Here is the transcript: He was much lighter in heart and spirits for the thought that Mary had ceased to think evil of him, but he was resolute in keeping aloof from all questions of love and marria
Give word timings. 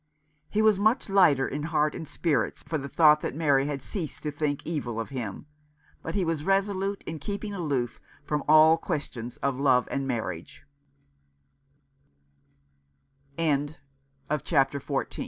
He 0.49 0.63
was 0.63 0.79
much 0.79 1.09
lighter 1.09 1.47
in 1.47 1.61
heart 1.61 1.93
and 1.93 2.07
spirits 2.07 2.63
for 2.63 2.79
the 2.79 2.89
thought 2.89 3.21
that 3.21 3.35
Mary 3.35 3.67
had 3.67 3.83
ceased 3.83 4.23
to 4.23 4.31
think 4.31 4.65
evil 4.65 4.99
of 4.99 5.09
him, 5.09 5.45
but 6.01 6.15
he 6.15 6.25
was 6.25 6.43
resolute 6.43 7.03
in 7.05 7.19
keeping 7.19 7.53
aloof 7.53 7.99
from 8.25 8.43
all 8.47 8.77
questions 8.79 9.37
of 9.43 9.59
love 9.59 9.87
and 9.91 10.07
marria 10.09 10.61